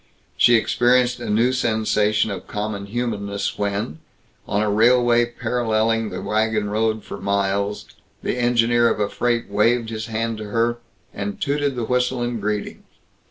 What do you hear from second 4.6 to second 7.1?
a railway paralleling the wagon road